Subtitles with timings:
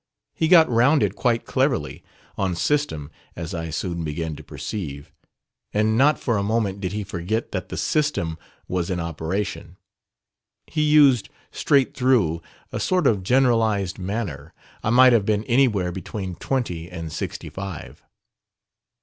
[0.33, 2.03] He got round it quite cleverly,
[2.35, 5.11] on system, as I soon began to perceive;
[5.75, 9.77] and not for a moment did he forget that the system was in operation.
[10.65, 12.41] He used, straight through,
[12.71, 18.01] a sort of generalized manner I might have been anywhere between twenty and sixty five."